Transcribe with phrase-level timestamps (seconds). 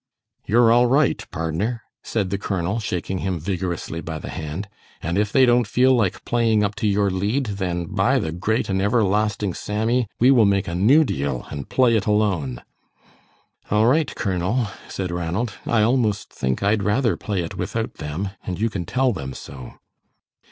[0.47, 4.67] "You're all right, pardner," said the colonel, shaking him vigorously by the hand,
[4.99, 8.67] "and if they don't feel like playing up to your lead, then, by the great
[8.67, 12.63] and everlasting Sammy, we will make a new deal and play it alone!"
[13.69, 18.59] "All right, Colonel," said Ranald; "I almost think I'd rather play it without them and
[18.59, 19.73] you can tell them so."